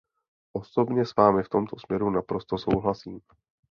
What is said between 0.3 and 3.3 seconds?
Osobně s vámi v tomto směru naprosto souhlasím.